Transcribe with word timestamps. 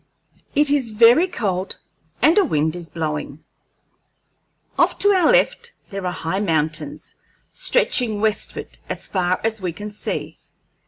It 0.55 0.71
is 0.71 0.89
very 0.89 1.27
cold, 1.27 1.77
and 2.23 2.35
a 2.39 2.43
wind 2.43 2.75
is 2.75 2.89
blowing. 2.89 3.43
Off 4.75 4.97
to 4.97 5.09
our 5.09 5.31
left 5.31 5.73
there 5.91 6.07
are 6.07 6.11
high 6.11 6.39
mountains, 6.39 7.13
stretching 7.53 8.19
westward 8.19 8.79
as 8.89 9.07
far 9.07 9.39
as 9.43 9.61
we 9.61 9.71
can 9.71 9.91
see. 9.91 10.39